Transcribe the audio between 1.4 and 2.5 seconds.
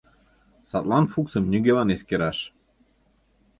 нигӧлан эскераш.